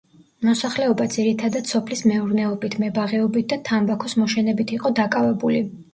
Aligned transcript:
მოსახლეობა 0.47 1.05
ძირითადად 1.15 1.69
სოფლის 1.73 2.01
მეურნეობით, 2.11 2.77
მებაღეობით 2.85 3.53
და 3.53 3.59
თამბაქოს 3.69 4.17
მოშენებით 4.23 4.75
იყო 4.79 4.95
დაკავებული. 5.03 5.63